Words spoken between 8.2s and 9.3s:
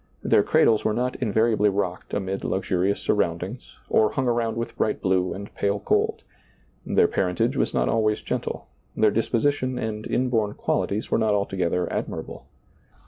gentle, their